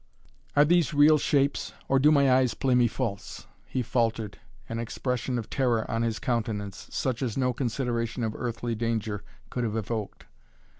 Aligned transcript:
"Are 0.55 0.65
these 0.65 0.95
real 0.95 1.19
shapes 1.19 1.73
or 1.87 1.99
do 1.99 2.09
my 2.11 2.31
eyes 2.33 2.55
play 2.55 2.73
me 2.73 2.87
false?" 2.87 3.45
he 3.67 3.83
faltered, 3.83 4.39
an 4.67 4.79
expression 4.79 5.37
of 5.37 5.47
terror 5.47 5.85
on 5.91 6.01
his 6.01 6.17
countenance, 6.17 6.87
such 6.89 7.21
as 7.21 7.37
no 7.37 7.53
consideration 7.53 8.23
of 8.23 8.33
earthly 8.35 8.73
danger 8.73 9.23
could 9.51 9.63
have 9.63 9.75
evoked. 9.77 10.25